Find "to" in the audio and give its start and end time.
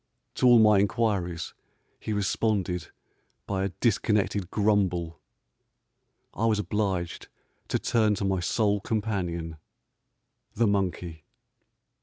0.33-0.47, 7.67-7.77, 8.15-8.25